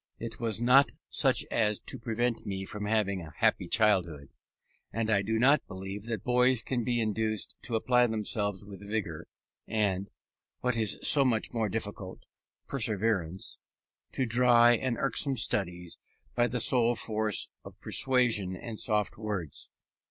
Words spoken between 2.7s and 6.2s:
having a happy childhood. And I do not believe